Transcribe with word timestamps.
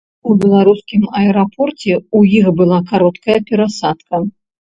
У 0.29 0.35
беларускім 0.43 1.03
аэрапорце 1.19 1.93
ў 2.17 2.41
іх 2.41 2.49
была 2.63 2.79
кароткая 2.93 3.37
перасадка. 3.53 4.23